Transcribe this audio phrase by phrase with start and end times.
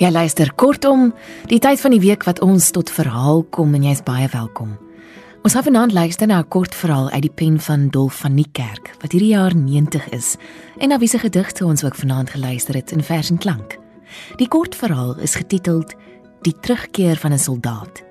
[0.00, 1.10] Jy luister kortom
[1.50, 4.70] die tyd van die week wat ons tot verhaal kom en jy's baie welkom.
[5.44, 8.96] Ons gaan vanaand luister na 'n kort verhaal uit die pen van Dolf van Niekerk
[9.02, 10.36] wat hierdie jaar 90 is
[10.78, 13.78] en na wie se gedigte ons ook vanaand geluister het in vers en klank.
[14.36, 15.94] Die kort verhaal is getiteld
[16.42, 18.02] Die terugkeer van 'n soldaat.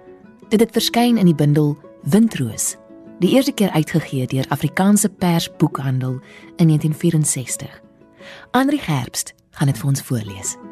[0.49, 2.75] Dit het verskyn in die bundel Windroos,
[3.19, 6.21] die eerste keer uitgegee deur Afrikaanse Pers Boekhandel
[6.56, 7.81] in 1964.
[8.51, 10.68] Andri Gerbst gaan dit vir ons voorlees.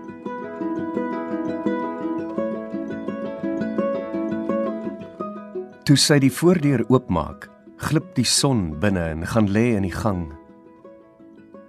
[5.87, 7.45] Toe sy die voordeur oopmaak,
[7.79, 10.25] glip die son binne en gaan lê in die gang.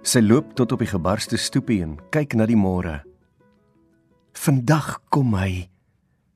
[0.03, 2.97] Sy loop tot op die gebarste stoepie en kyk na die môre.
[4.35, 5.69] Vandag kom hy,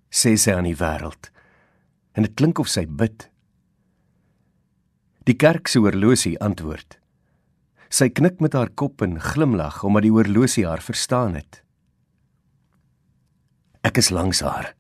[0.07, 1.27] sê sy aan die wêreld.
[2.15, 3.25] En dit klink of sy bid.
[5.27, 7.01] Die kerk se oorlosie antwoord.
[7.91, 11.59] Sy knik met haar kop en glimlag omdat die oorlosie haar verstaan het.
[13.83, 14.71] Ek is langs haar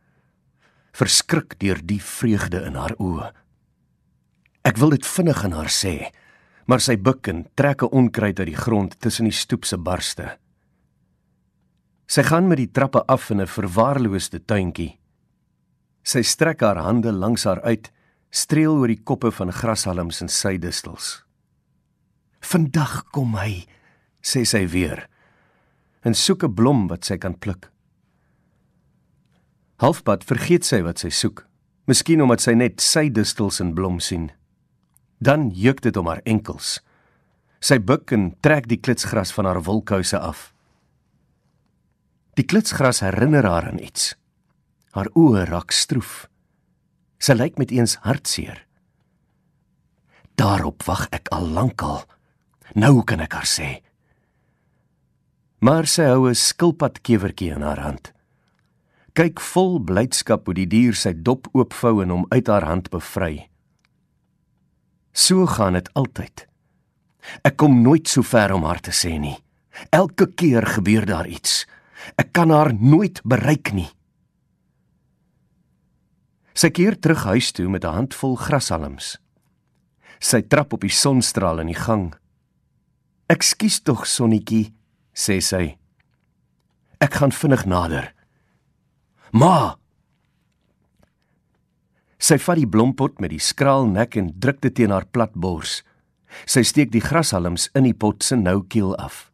[0.93, 3.31] verskrik deur die vreugde in haar oë.
[4.63, 6.13] Ek wil dit vinnig aan haar sê,
[6.69, 10.37] maar sy buig en trek 'n onkruid uit die grond tussen die stoep se barste.
[12.07, 14.99] Sy gaan met die trappe af in 'n verwaarloosde tuintjie.
[16.03, 17.91] Sy strek haar hande langs haar uit,
[18.29, 21.23] streel oor die koppe van grashalms en suidistels.
[22.41, 23.65] "Vandag kom hy,"
[24.21, 25.09] sê sy weer,
[26.03, 27.72] en soek 'n blom wat sy kan pluk.
[29.83, 31.41] Halfpad vergeet sy wat sy soek.
[31.91, 34.29] Miskien omdat sy net sy distels in blom sien.
[35.19, 36.77] Dan juk dit om haar enkels.
[37.59, 40.53] Sy buig en trek die klitsgras van haar wolkouse af.
[42.39, 44.13] Die klitsgras herinner haar aan iets.
[44.95, 46.29] Haar oë raak stroef.
[47.19, 48.63] Sy lyk met eens hartseer.
[50.39, 52.05] Daarop wag ek al lankal.
[52.79, 53.69] Nou kan ek haar sê.
[55.59, 58.12] Maar sy hou 'n skilpadkewertjie in haar hand
[59.13, 63.45] kyk vol blydskap hoe die dier sy dop oopvou en hom uit haar hand bevry.
[65.13, 66.47] So gaan dit altyd.
[67.45, 69.35] Ek kom nooit so ver om haar te sê nie.
[69.93, 71.63] Elke keer gebeur daar iets.
[72.17, 73.89] Ek kan haar nooit bereik nie.
[76.57, 79.17] Sy keer terug huis toe met 'n handvol grashalms.
[80.19, 82.13] Sy trap op die sonstraal in die gang.
[83.29, 84.73] "Ekskuus tog, sonnetjie,"
[85.13, 85.77] sê sy.
[86.99, 88.13] "Ek gaan vinnig nader."
[89.33, 89.79] Ma.
[92.21, 95.79] Sy vat die blompot met die skraal nek en druk dit teen haar plat bors.
[96.45, 99.31] Sy steek die grashalms in die pot se nou keel af.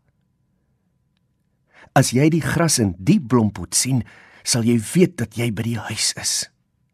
[2.00, 4.06] As jy die gras in die blompot sien,
[4.48, 6.34] sal jy weet dat jy by die huis is,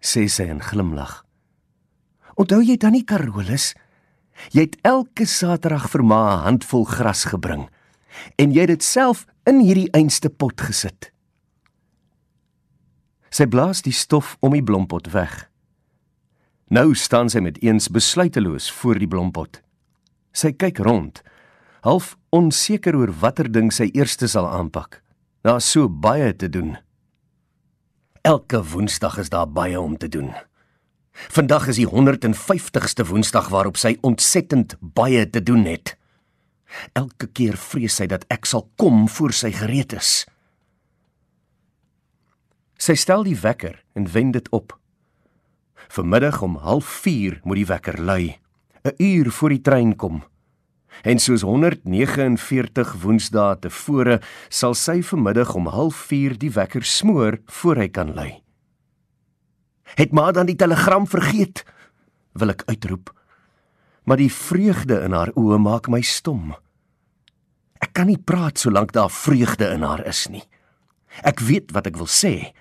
[0.01, 1.21] sê sy en glimlag.
[2.41, 3.75] Onthou jy dan nie Carolus?
[4.49, 7.69] Jy het elke Saterdag vir ma 'n handvol gras gebring
[8.41, 11.14] en jy het dit self in hierdie einste pot gesit.
[13.35, 15.33] Sy blaas die stof om die blompot weg.
[16.71, 19.59] Nou staan sy met eens besluiteloos voor die blompot.
[20.31, 21.19] Sy kyk rond,
[21.83, 25.01] half onseker oor watter ding sy eers sal aanpak.
[25.43, 26.77] Daar's so baie te doen.
[28.23, 30.31] Elke Woensdag is daar baie om te doen.
[31.29, 35.97] Vandag is die 150ste Woensdag waarop sy ontsettend baie te doen het.
[36.93, 40.23] Elke keer vrees sy dat ek sal kom voor sy gereed is.
[42.85, 44.75] Sy stel die wekker en wend dit op.
[45.89, 48.37] Vanmiddag om 04:30 moet die wekker lui,
[48.83, 50.23] 'n uur voor die trein kom.
[51.01, 57.89] En soos 149 woensdae tevore sal sy vanmiddag om 04:30 die wekker smoor voor hy
[57.89, 58.41] kan lui.
[59.83, 61.65] Het maar dan die telegram vergeet,
[62.33, 63.13] wil ek uitroep.
[64.03, 66.55] Maar die vreugde in haar oë maak my stom.
[67.79, 70.43] Ek kan nie praat solank daar vreugde in haar is nie.
[71.23, 72.53] Ek weet wat ek wil sê.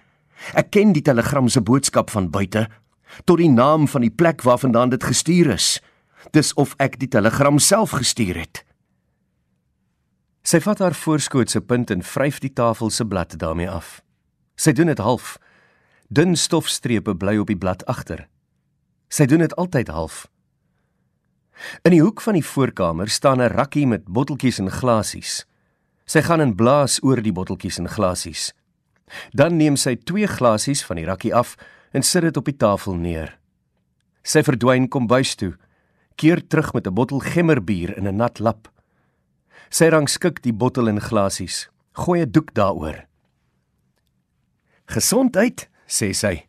[0.53, 2.69] Ek ken die telegram se boodskap van buite
[3.25, 5.81] tot die naam van die plek waarvandaan dit gestuur is.
[6.33, 8.65] Dis of ek die telegram self gestuur het.
[10.45, 14.03] Sy vat haar voorskootse punt en vryf die tafel se blad daarmee af.
[14.57, 15.39] Sy doen dit half.
[16.13, 18.27] Dun stofstrepe bly op die blad agter.
[19.09, 20.27] Sy doen dit altyd half.
[21.87, 25.47] In die hoek van die voorkamer staan 'n rakkie met botteltjies en glasies.
[26.05, 28.53] Sy gaan en blaas oor die botteltjies en glasies.
[29.33, 31.57] Dan neem sy twee glasies van die rakkie af
[31.93, 33.39] en sit dit op die tafel neer.
[34.25, 35.55] Sy verdwyn kom bys toe,
[36.17, 38.69] keer terug met 'n bottel gemmerbier in 'n nat lap.
[39.71, 43.07] Sy rangskik die bottel en glasies, gooi 'n doek daaroor.
[44.87, 46.47] Gesondheid, sê sy.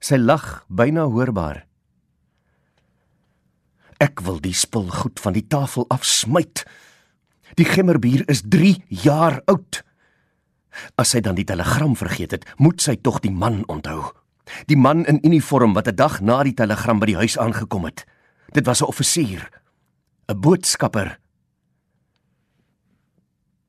[0.00, 1.66] Sy lag byna hoorbaar.
[4.00, 6.64] Ek wil die spul goed van die tafel afsmyt.
[7.54, 9.82] Die gemmerbier is 3 jaar oud.
[10.96, 14.12] As sy dan die telegram vergeet het, moet sy tog die man onthou.
[14.66, 18.04] Die man in uniform wat 'n dag na die telegram by die huis aangekom het.
[18.52, 19.50] Dit was 'n offisier,
[20.28, 21.18] 'n boodskapper.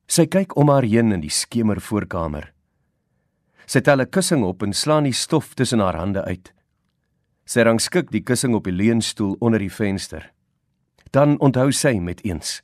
[0.08, 2.54] Sy kyk om haar heen in die skemer voorkamer.
[3.66, 6.54] Sy tel 'n kussing op en slaan die stof tussen haar hande uit.
[7.46, 10.34] Sy rangskik die kussing op die leunstoel onder die venster.
[11.12, 12.62] Dan onthou sy met eens.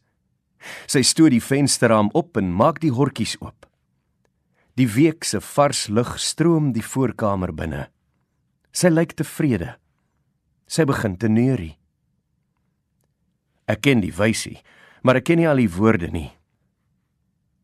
[0.87, 3.65] Sy stoot die vensterraam op en maak die hokkies oop.
[4.77, 7.87] Die week se vars lug stroom die voorkamer binne.
[8.69, 9.71] Sy lyk tevrede.
[10.69, 11.73] Sy begin te neurie.
[13.65, 14.59] Ek ken die wysie,
[15.01, 16.29] maar ek ken nie al die woorde nie.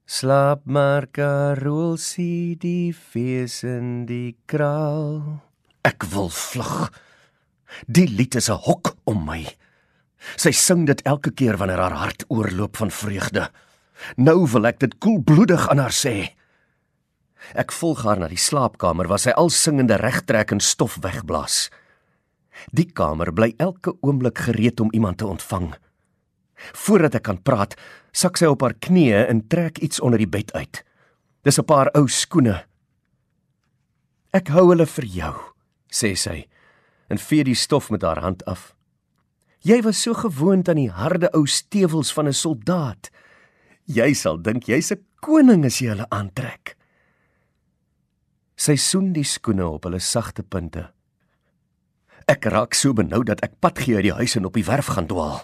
[0.10, 5.44] Slaap maar Karol sie die fees in die kraal.
[5.86, 6.90] Ek wil vlug.
[7.86, 9.46] Die lied is 'n hok om my.
[10.36, 13.52] Sy sing dit elke keer wanneer haar hart oorloop van vreugde.
[14.18, 16.34] Nou wil ek dit koelbloedig aan haar sê.
[17.52, 21.70] Ek volg haar na die slaapkamer waar sy al singende regtrek en stof wegblaas.
[22.72, 25.74] Die kamer bly elke oomblik gereed om iemand te ontvang.
[26.86, 27.76] Voordat ek kan praat,
[28.16, 30.84] sak sy op haar knieë en trek iets onder die bed uit.
[31.44, 32.64] Dis 'n paar ou skoene.
[34.34, 35.36] Ek hou hulle vir jou,
[35.92, 36.48] sê sy
[37.10, 38.74] en vee die stof met haar hand af.
[39.64, 43.12] Jy was so gewoond aan die harde ou stewels van 'n soldaat.
[43.86, 46.76] Jy sal dink jy's 'n koning as jy hulle aantrek.
[48.64, 50.86] Sy soen die skoene op hulle sagte punte.
[52.32, 54.94] Ek raak so benou dat ek pad gee uit die huis en op die werf
[54.96, 55.42] gaan dwaal.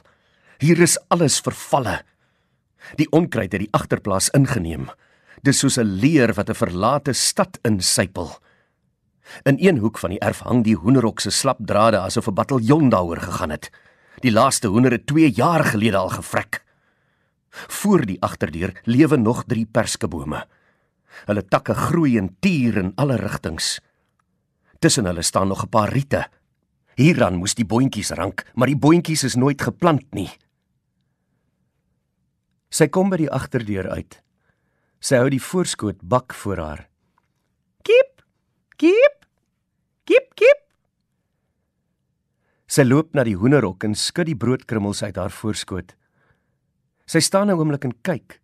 [0.63, 1.97] Hier is alles vervalle.
[2.95, 4.87] Die onkruid het die agterplaas ingeneem.
[5.43, 8.31] Dis soos 'n leer wat 'n verlate stad insypel.
[9.43, 12.89] In een hoek van die erf hang die hoenderhok se slap drade asof 'n bataljon
[12.89, 13.69] daaroor gegaan het.
[14.21, 16.63] Die laaste hoender het 2 jaar gelede al gevrek.
[17.49, 20.47] Voor die agterdeur lewe nog 3 perskebome.
[21.27, 23.79] Hulle takke groei en tier in alle rigtings.
[24.79, 26.29] Tussen hulle staan nog 'n paar riete.
[26.95, 30.29] Hieraan moes die boontjies rank, maar die boontjies is nooit geplant nie.
[32.69, 34.21] Sy kom by die agterdeur uit.
[34.99, 36.89] Sy hou die voorskoot bak voor haar.
[37.81, 38.21] Kip!
[38.75, 39.25] Kip!
[40.03, 40.61] Kip, kip.
[42.67, 45.95] Sy loop na die hoenderhok en skud die broodkrummels uit haar voorskoot.
[47.05, 48.38] Sy staan 'n oomblik en kyk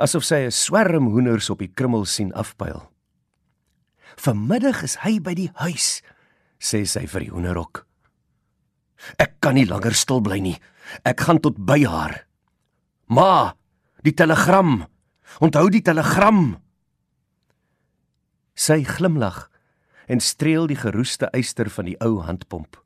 [0.00, 2.88] asof sy 'n swerm hoenders op die krummel sien afpyl.
[4.16, 6.02] "Vanmiddag is hy by die huis,"
[6.58, 7.86] sê sy vir die hoenderhok.
[9.18, 10.58] "Ek kan nie langer stil bly nie.
[11.04, 12.26] Ek gaan tot by haar."
[13.08, 13.54] "Ma,
[14.02, 14.86] die telegram.
[15.40, 16.58] Onthou die telegram."
[18.54, 19.50] Sy glimlag
[20.08, 22.76] en streel die geroeste eyster van die ou handpomp.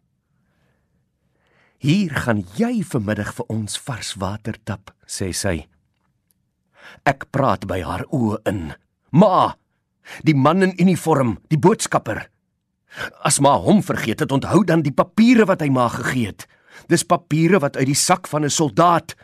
[1.78, 5.68] "Hier gaan jy vanmiddag vir ons vars water tap," sê sy.
[7.04, 8.72] Ek praat by haar oë in.
[9.10, 9.54] Ma,
[10.22, 12.26] die man in uniform, die boodskapper.
[13.26, 16.46] As ma hom vergeet het, onthou dan die papiere wat hy ma gegee het.
[16.90, 19.14] Dis papiere wat uit die sak van 'n soldaat.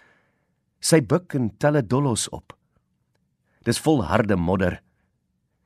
[0.81, 2.57] Sy buik en tel 'n dollos op.
[3.65, 4.81] Dis vol harde modder.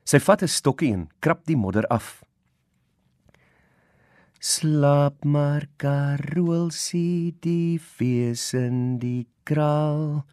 [0.05, 2.25] Sy vat 'n stokkie en krap die modder af.
[4.41, 10.27] Slaap maar Karol sie die fees in die kraal.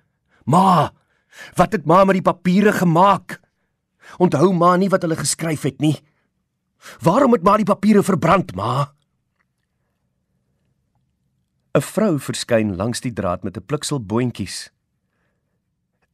[0.43, 0.91] Ma,
[1.55, 3.39] Wat het ma met die papiere gemaak?
[4.17, 5.97] Onthou ma nie wat hulle geskryf het nie.
[7.01, 8.93] Waarom het ma die papiere verbrand, ma?
[11.73, 14.71] 'n Vrou verskyn langs die draad met 'n pliksel boontjies.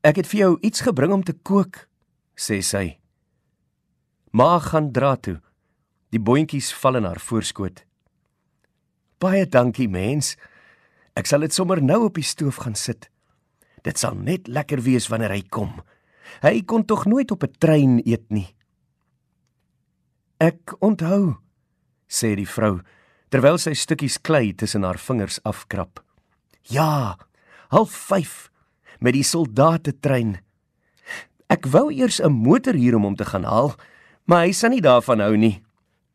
[0.04, 1.88] Ek het vir jou iets gebring om te kook,
[2.36, 3.00] sê sy.
[4.32, 5.42] Ma gaan draad toe.
[6.10, 7.86] Die boontjies val in haar voorskoot.
[9.18, 10.38] Baie dankie, mens.
[11.16, 13.10] Ek sal dit sommer nou op die stoof gaan sit.
[13.88, 15.78] Dit sal net lekker wees wanneer hy kom.
[16.44, 18.50] Hy kon tog nooit op 'n trein eet nie.
[20.40, 21.40] Ek onthou,
[22.08, 22.82] sê die vrou
[23.30, 26.04] terwyl sy stukkies klei tussen haar vingers afkrap.
[26.64, 27.18] Ja,
[27.70, 28.50] half 5
[29.00, 30.40] met die soldate trein.
[31.50, 33.76] Ek wou eers 'n motor hier om hom te gaan haal,
[34.26, 35.64] maar hy sal nie daarvan hou nie.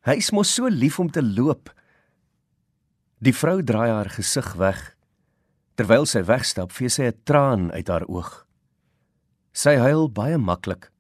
[0.05, 1.71] Hy's mos so lief om te loop.
[3.21, 4.92] Die vrou draai haar gesig weg
[5.83, 8.47] Terwyl sy wegstap, vee sy 'n traan uit haar oog.
[9.53, 10.93] Sy huil baie maklik.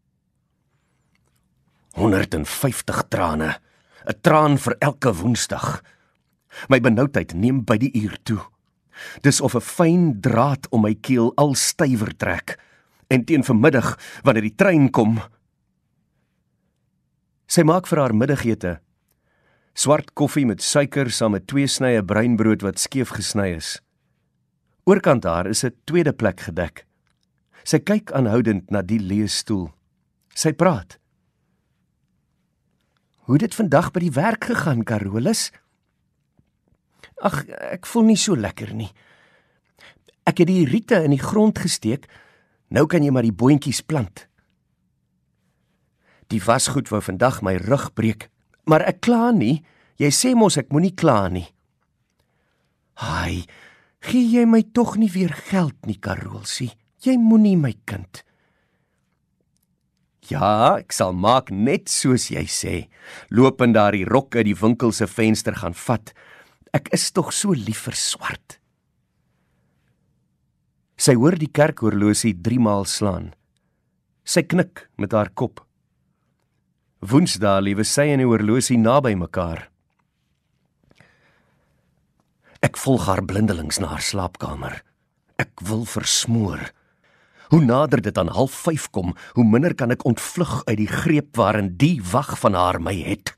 [1.95, 3.61] 150 trane,
[4.11, 5.85] 'n traan vir elke woensdag.
[6.69, 8.43] My benoudheid neem by die uur toe.
[9.23, 12.59] Dis of 'n fyn draad om my keel al stywer trek.
[13.09, 15.21] En teen vermiddag, wanneer die trein kom,
[17.47, 18.81] sy maak vir haar middagete
[19.75, 23.81] swart koffie met suiker saam met twee snye breinbrood wat skeef gesny is.
[24.85, 26.87] Oorkant haar is 'n tweede plek gedek.
[27.65, 29.71] Sy kyk aanhoudend na die leesstoel.
[30.35, 30.99] Sy praat.
[33.23, 35.53] Hoe dit vandag by die werk gegaan, Carolus?
[37.23, 38.91] Ag, ek voel nie so lekker nie.
[40.27, 42.09] Ek het die riete in die grond gesteek.
[42.69, 44.27] Nou kan jy maar die boontjies plant.
[46.27, 48.31] Die wasgoed wou vandag my rug breek,
[48.65, 49.62] maar ek kla nie.
[50.01, 51.47] Jy sê mos ek moenie kla nie.
[52.95, 53.45] Haai,
[54.03, 56.73] gee jy my tog nie weer geld nie, Karolsie.
[57.03, 58.23] Jy moenie my kind.
[60.31, 62.75] Ja, ek sal maak net soos jy sê.
[63.35, 66.13] Loop in daardie rok uit die winkel se venster gaan vat.
[66.73, 68.59] Ek is tog so lief vir swart.
[70.95, 73.33] Sy hoor die kerkhorlosie 3 maal slaan.
[74.23, 75.65] Sy knik met haar kop.
[77.03, 79.72] Woensdae liewe sy en die horlosie naby mekaar.
[82.62, 84.76] Ek volg haar blindelings na haar slaapkamer.
[85.42, 86.69] Ek wil versmoor.
[87.50, 91.75] Hoe nader dit aan 05:30 kom, hoe minder kan ek ontvlug uit die greep waarin
[91.76, 93.35] die wag van haar my het.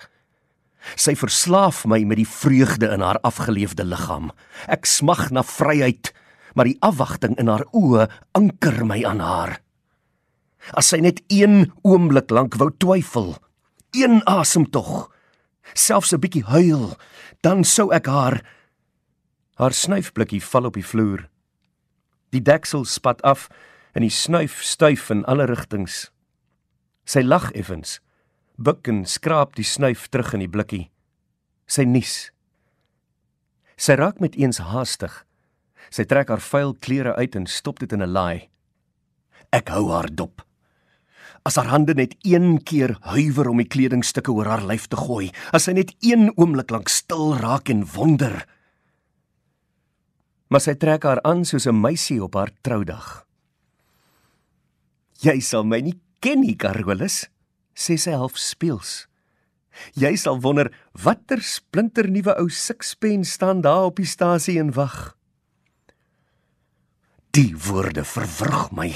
[0.96, 4.30] Sy verslaaf my met die vreugde in haar afgeleefde liggaam.
[4.68, 6.12] Ek smag na vryheid,
[6.54, 9.60] maar die afwagting in haar oë anker my aan haar.
[10.76, 13.34] As sy net een oomblik lank wou twyfel,
[13.96, 15.10] een asem tog,
[15.72, 16.92] selfs 'n bietjie huil,
[17.40, 18.44] dan sou ek haar
[19.54, 21.28] Haar snuifblikkie val op die vloer.
[22.34, 23.46] Die deksel spat af
[23.94, 26.08] en die snuif stuif in alle rigtings.
[27.06, 28.00] Sy lag effens,
[28.58, 30.88] buig en skraap die snuif terug in die blikkie.
[31.70, 32.32] Sy nies.
[33.78, 35.22] Sy raak met eens haastig.
[35.94, 38.48] Sy trek haar vuil klere uit en stop dit in 'n laai.
[39.52, 40.42] Ek hou haar dop.
[41.44, 45.30] As haar hande net een keer huiwer om die kledingstukke oor haar lyf te gooi,
[45.52, 48.46] as sy net een oomblik lank stil raak en wonder,
[50.48, 53.26] maar sy trek haar aan soos 'n meisie op haar troudag.
[55.22, 57.28] Jy sal my nie ken nie, Carolus,
[57.74, 59.06] sê sy half speels.
[59.98, 65.16] Jy sal wonder watter splinter nuwe ou sixpence staan daar op die stasie en wag.
[67.34, 68.90] Die woorde verwrig my.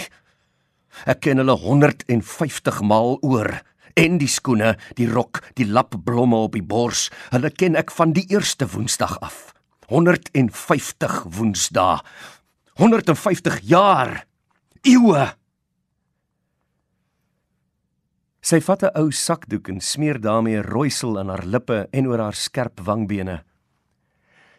[1.07, 3.51] Ek ken hulle 150 maal oor
[3.99, 8.29] en die skoene, die rok, die lapblomme op die bors, hulle ken ek van die
[8.31, 9.58] eerste Woensdag af.
[9.89, 12.01] 150 woensdae
[12.79, 14.27] 150 jaar
[14.87, 15.27] eeue
[18.49, 22.35] Sy vat 'n ou sakdoek en smeer daarmee rooisel aan haar lippe en oor haar
[22.35, 23.43] skerp wangbene.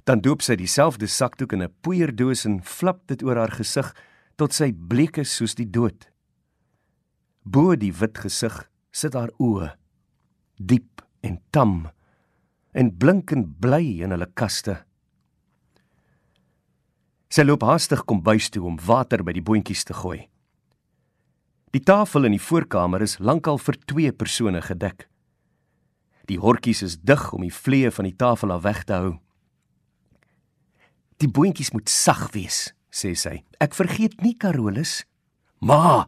[0.05, 3.89] Dan doop sy dieselfde sakdoek in 'n poeierdoos en flap dit oor haar gesig
[4.37, 6.05] tot sy bleek is soos die dood.
[7.43, 9.73] Bo die wit gesig sit haar oë,
[10.57, 11.89] diep en tam
[12.73, 14.88] en blinkend bly in hulle kaste.
[17.29, 20.23] Sy loop haastig kom bys toe om water by die boontjies te gooi.
[21.69, 25.05] Die tafel in die voorkamer is lankal vir 2 persone gedek.
[26.25, 29.11] Die hortjies is dig om die vliee van die tafel af weg te hou.
[31.21, 33.43] Die boontjies moet sag wees, sê sy.
[33.61, 35.03] Ek vergeet nie Carolus.
[35.61, 36.07] Ma,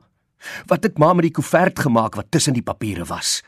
[0.71, 3.43] wat het ma met die koevert gemaak wat tussen die papiere was?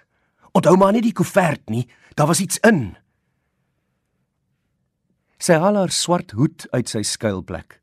[0.54, 2.92] Onthou maar nie die koevert nie, daar was iets in.
[5.44, 7.82] Sy haal haar swart hoed uit sy skuilplek.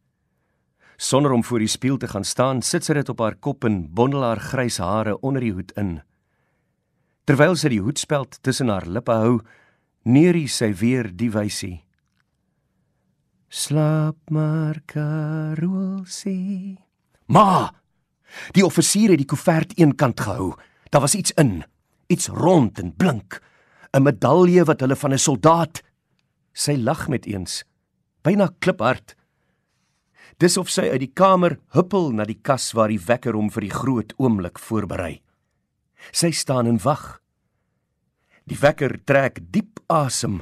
[0.96, 3.82] Sonder om voor die spieël te gaan staan, sit sy dit op haar kop en
[3.92, 6.00] bondel haar grys hare onder die hoed in.
[7.28, 9.34] Terwyl sy die hoedspeld tussen haar lippe hou,
[10.08, 11.84] neerie sy weer die wysie.
[13.52, 16.78] Slaap maar, Karolsie.
[17.28, 17.68] Ma!
[18.56, 20.54] Die offisier het die koevert eenkant gehou.
[20.88, 21.60] Daar was iets in,
[22.08, 23.42] iets rond en blink,
[23.92, 25.82] 'n medalje wat hulle van 'n soldaat
[26.52, 27.64] Sy lag met eens,
[28.22, 29.14] byna kliphard.
[30.40, 33.66] Dis of sy uit die kamer huppel na die kas waar die wekker hom vir
[33.66, 35.20] die groot oomblik voorberei.
[36.12, 37.20] Sy staan en wag.
[38.48, 40.40] Die wekker trek diep asem.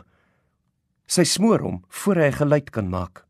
[1.08, 3.24] Sy smoor hom voor hy geluid kan maak.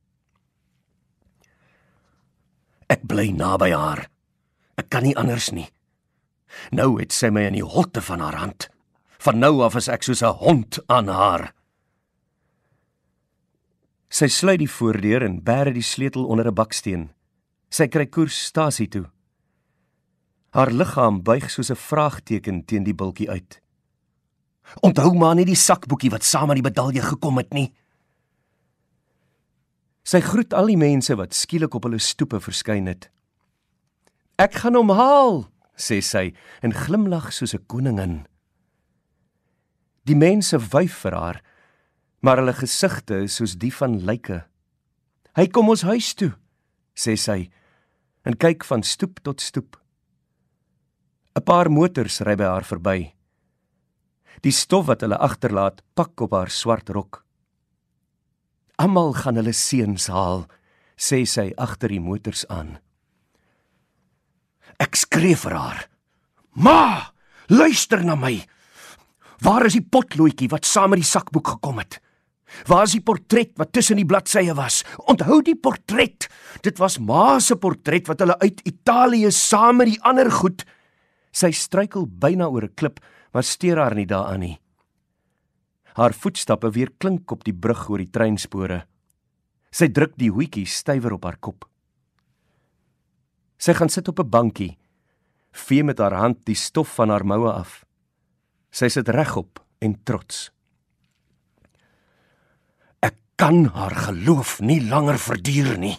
[2.88, 4.06] Ek bly naby haar.
[4.80, 5.68] Ek kan nie anders nie.
[6.72, 8.68] Nou het sy my in die holte van haar hand.
[9.20, 11.52] Van nou af is ek soos 'n hond aan haar.
[14.08, 17.10] Sy sluit die voordeur en bære die sleutel onder 'n baksteen.
[17.70, 19.10] Sy kry koers stasie toe.
[20.50, 23.60] Haar liggaam buig soos 'n vraagteken teen die bultjie uit.
[24.80, 27.74] Onthou maar nie die sakboekie wat saam met die medalje gekom het nie.
[30.02, 33.10] Sy groet al die mense wat skielik op hulle stoepe verskyn het.
[34.38, 38.26] Ek gaan hom haal, sê sy en glimlag soos 'n koningin.
[40.04, 41.42] Die mense wyf vir haar
[42.20, 44.42] maar hulle gesigte is soos die van lyke.
[45.38, 46.32] Hy kom ons huis toe,
[46.98, 47.46] sê sy
[48.26, 49.78] en kyk van stoep tot stoep.
[51.36, 53.14] 'n Paar motors ry by haar verby.
[54.42, 57.24] Die stof wat hulle agterlaat, pak op haar swart rok.
[58.76, 60.46] Almal gaan hulle seuns haal,
[60.96, 62.78] sê sy agter die motors aan.
[64.78, 65.88] Ek skree vir haar.
[66.54, 67.14] Ma,
[67.48, 68.46] luister na my.
[69.42, 72.00] Waar is die potloodjie wat saam met die sakboek gekom het?
[72.66, 74.82] Waar is die portret wat tussen die bladsye was?
[75.10, 76.28] Onthou die portret.
[76.64, 80.64] Dit was ma se portret wat hulle uit Italië saam met die ander goed.
[81.32, 83.00] Sy struikel byna oor 'n klip,
[83.32, 84.58] maar steur haar nie daaraan nie.
[85.94, 88.86] Haar voetstappe weer klink op die brug oor die treinspore.
[89.70, 91.68] Sy druk die hoetjie stywer op haar kop.
[93.58, 94.78] Sy gaan sit op 'n bankie,
[95.52, 97.84] vee met haar hand die stof van haar moue af.
[98.70, 100.50] Sy sit regop en trots.
[103.38, 105.94] Kan haar geloof nie langer verduur nie.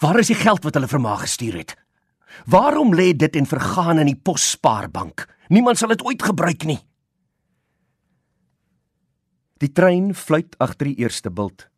[0.00, 1.74] Waar is die geld wat hulle vir my gestuur het?
[2.48, 5.26] Waarom lê dit en vergaan in die posspaarbank?
[5.52, 6.78] Niemand sal dit ooit gebruik nie.
[9.60, 11.68] Die trein fluit agter die eerste bult.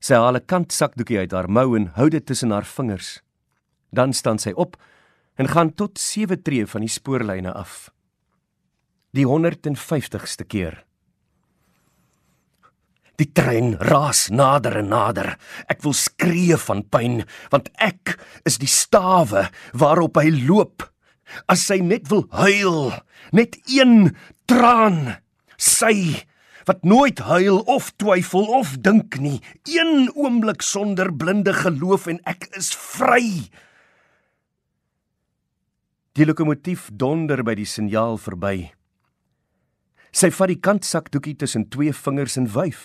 [0.00, 3.20] Sy haal 'n kant sakdoekie uit haar mou en hou dit tussen haar vingers.
[3.92, 4.76] Dan staan sy op
[5.36, 7.92] en gaan tot sewe tree van die spoorlyne af.
[9.12, 10.84] Die 150ste keer.
[13.22, 15.36] Die trein raas nader en nader.
[15.70, 17.20] Ek wil skree van pyn,
[17.54, 18.16] want ek
[18.48, 19.44] is die stawe
[19.78, 20.82] waarop hy loop.
[21.46, 22.90] As sy net wil huil,
[23.30, 24.10] net een
[24.50, 25.20] traan,
[25.54, 26.26] sy
[26.66, 29.38] wat nooit huil of twyfel of dink nie,
[29.70, 33.22] een oomblik sonder blinde geloof en ek is vry.
[36.18, 38.72] Die lokomotief donder by die signaal verby.
[40.10, 42.82] Sy vat die kantsakdoekie tussen twee vingers en wyf.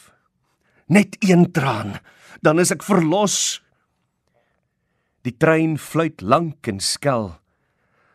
[0.88, 2.00] Net een traan,
[2.42, 3.60] dan is ek verlos.
[5.28, 7.34] Die trein fluit lank en skel.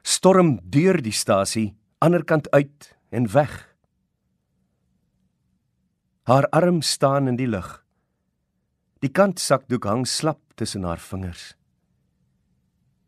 [0.02, 3.52] Storm deur die stasie, ander kant uit en weg.
[6.24, 7.82] Haar arm staan in die lug.
[9.02, 11.52] Die kantsakdoek hang slap tussen haar vingers.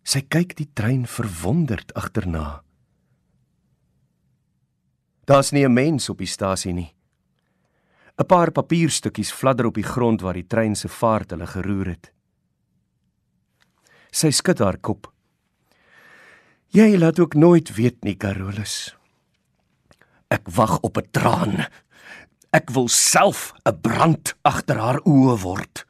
[0.04, 2.64] Sy kyk die trein verwonderd agterna.
[5.24, 6.93] Daar's nie 'n mens op die stasie nie.
[8.18, 12.12] 'n Paar papierstukkies fladder op die grond waar die trein se vaart hulle geroer het.
[14.10, 15.12] Sy skud haar kop.
[16.68, 18.96] Jy laat ook nooit weet nie, Carolus.
[20.30, 21.66] Ek wag op 'n traan,
[22.54, 25.84] Ek wil self 'n brand agter haar oë word.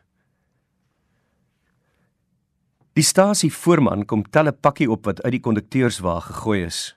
[2.96, 6.96] Die stasie voorman kom tel 'n pakkie op wat uit die kondukteurswa gegooi is.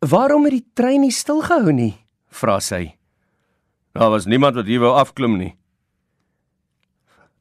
[0.00, 2.96] "Waarom het die trein nie stilgehou nie?" vra sy.
[3.92, 5.56] "Daar was niemand wat hier wou afklim nie."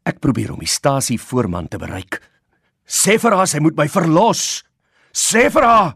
[0.05, 2.21] Ek probeer om die stasie voorman te bereik.
[2.85, 4.63] "Sê vir haar sy moet my verlos.
[5.13, 5.95] Sê vir haar."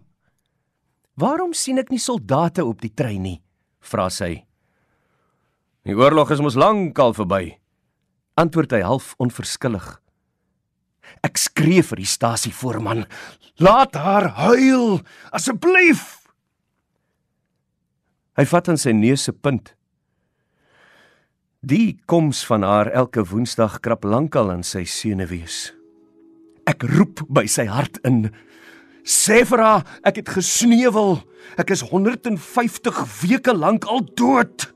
[1.18, 3.42] "Waarom sien ek nie soldate op die trein nie?"
[3.80, 4.46] vra sy.
[5.86, 7.60] Die oorlog is mos lankal verby.
[8.36, 10.02] Antwoord hy half onverskillig.
[11.24, 13.06] Ek skree vir die stasie voorman,
[13.62, 15.00] laat haar huil,
[15.32, 16.26] asseblief.
[18.36, 19.75] Hy vat aan sy neus se punt.
[21.66, 25.72] Die koms van haar elke woensdag krap lankal aan sy senuwees.
[26.70, 28.28] Ek roep by sy hart in.
[29.02, 31.18] Sê vir haar, ek het gesneuwel.
[31.58, 34.68] Ek is 150 weke lank al dood.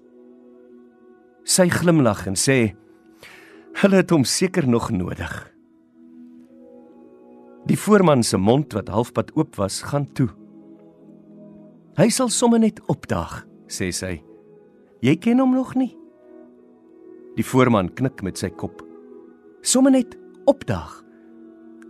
[1.45, 2.73] Sy glimlag en sê:
[3.83, 5.53] "Hulle het hom seker nog nodig."
[7.69, 10.29] Die voorman se mond wat halfpad oop was, gaan toe.
[11.97, 14.23] "Hy sal sommer net opdaag," sê sy.
[15.01, 15.98] "Jy ken hom nog nie?"
[17.39, 18.81] Die voorman knik met sy kop.
[19.61, 21.03] "Sommer net opdaag.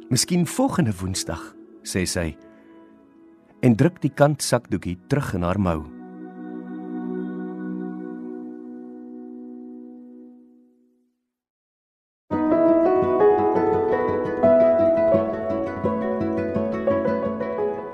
[0.09, 2.37] Miskien volgende Woensdag," sê sy.
[3.61, 5.83] En druk die kant sakdoekie terug in haar mou.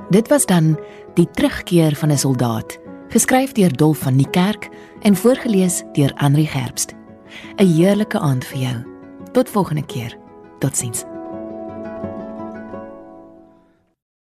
[0.09, 0.77] Dit was dan
[1.15, 4.69] Die terugkeer van 'n soldaat, geskryf deur Dolf van die Kerk
[5.01, 6.94] en voorgeles deur Andri Gerbst.
[7.57, 8.77] 'n Heerlike aand vir jou.
[9.31, 10.17] Tot volgende keer.
[10.59, 11.14] Totsiens.